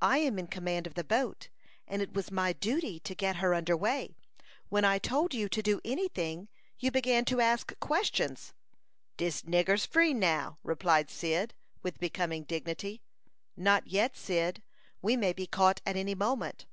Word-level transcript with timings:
"I 0.00 0.18
am 0.18 0.40
in 0.40 0.48
command 0.48 0.88
of 0.88 0.94
the 0.94 1.04
boat; 1.04 1.48
and 1.86 2.02
it 2.02 2.14
was 2.14 2.32
my 2.32 2.52
duty 2.52 2.98
to 2.98 3.14
get 3.14 3.36
her 3.36 3.54
under 3.54 3.76
way. 3.76 4.16
When 4.70 4.84
I 4.84 4.98
told 4.98 5.34
you 5.34 5.48
to 5.50 5.62
do 5.62 5.80
any 5.84 6.08
thing, 6.08 6.48
you 6.80 6.90
began 6.90 7.24
to 7.26 7.40
ask 7.40 7.78
questions." 7.78 8.54
"Dis 9.16 9.42
nigger's 9.42 9.86
free 9.86 10.14
now," 10.14 10.58
replied 10.64 11.10
Cyd, 11.10 11.54
with 11.80 12.00
becoming 12.00 12.42
dignity. 12.42 13.02
"Not 13.56 13.86
yet, 13.86 14.16
Cyd. 14.16 14.64
We 15.00 15.16
may 15.16 15.32
be 15.32 15.46
caught 15.46 15.80
at 15.86 15.94
any 15.96 16.16
moment." 16.16 16.66